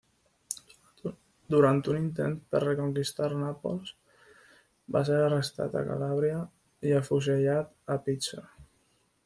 Durant 1.55 1.81
un 1.91 1.99
intent 1.99 2.33
per 2.55 2.61
reconquistar 2.63 3.27
Nàpols, 3.43 3.93
va 4.97 5.03
ser 5.11 5.19
arrestat 5.27 5.77
a 5.83 5.87
Calàbria 5.93 6.43
i 6.93 6.99
afusellat 7.03 7.73
a 7.97 7.99
Pizzo. 8.09 8.45